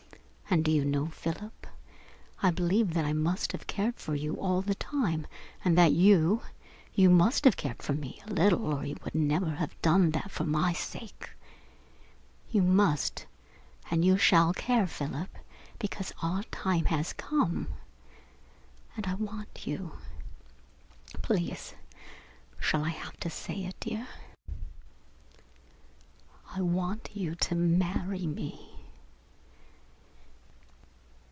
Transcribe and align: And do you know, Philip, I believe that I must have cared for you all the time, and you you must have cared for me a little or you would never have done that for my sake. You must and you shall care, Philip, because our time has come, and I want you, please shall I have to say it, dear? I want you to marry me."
And 0.53 0.65
do 0.65 0.71
you 0.71 0.83
know, 0.83 1.07
Philip, 1.07 1.65
I 2.43 2.51
believe 2.51 2.93
that 2.93 3.05
I 3.05 3.13
must 3.13 3.53
have 3.53 3.67
cared 3.67 3.95
for 3.95 4.15
you 4.15 4.35
all 4.35 4.61
the 4.61 4.75
time, 4.75 5.25
and 5.63 5.79
you 5.95 6.41
you 6.93 7.09
must 7.09 7.45
have 7.45 7.55
cared 7.55 7.81
for 7.81 7.93
me 7.93 8.21
a 8.27 8.33
little 8.33 8.65
or 8.73 8.83
you 8.85 8.97
would 9.05 9.15
never 9.15 9.51
have 9.51 9.81
done 9.81 10.11
that 10.11 10.29
for 10.29 10.43
my 10.43 10.73
sake. 10.73 11.29
You 12.51 12.63
must 12.63 13.27
and 13.89 14.03
you 14.03 14.17
shall 14.17 14.51
care, 14.51 14.87
Philip, 14.87 15.33
because 15.79 16.11
our 16.21 16.43
time 16.43 16.83
has 16.87 17.13
come, 17.13 17.69
and 18.97 19.07
I 19.07 19.13
want 19.13 19.65
you, 19.65 19.93
please 21.21 21.75
shall 22.59 22.83
I 22.83 22.89
have 22.89 23.17
to 23.21 23.29
say 23.29 23.63
it, 23.63 23.79
dear? 23.79 24.05
I 26.53 26.59
want 26.59 27.09
you 27.13 27.35
to 27.35 27.55
marry 27.55 28.27
me." 28.27 28.67